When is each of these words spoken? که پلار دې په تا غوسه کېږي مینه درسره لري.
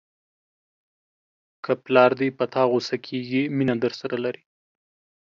که 1.63 1.71
پلار 1.83 2.11
دې 2.19 2.29
په 2.37 2.45
تا 2.53 2.63
غوسه 2.71 2.97
کېږي 3.05 3.41
مینه 3.57 3.75
درسره 3.83 4.15
لري. 4.25 4.43